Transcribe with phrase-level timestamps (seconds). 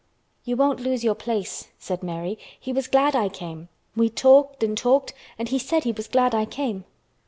[0.45, 2.39] "You won't lose your place," said Mary.
[2.59, 3.69] "He was glad I came.
[3.95, 6.85] We talked and talked and he said he was glad I came."